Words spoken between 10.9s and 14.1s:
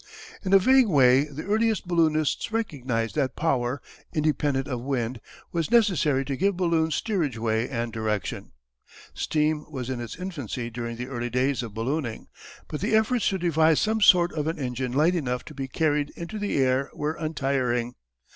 the early days of ballooning, but the efforts to devise some